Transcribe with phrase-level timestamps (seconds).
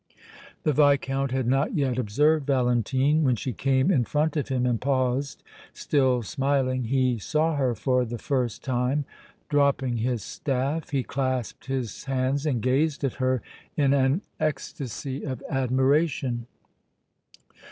[0.63, 3.21] The Viscount had not yet observed Valentine.
[3.23, 5.43] When she came in front of him and paused,
[5.73, 9.05] still smiling, he saw her for the first time.
[9.47, 13.43] Dropping his staff, he clasped his hands and gazed at her
[13.77, 16.47] in an ecstasy of admiration.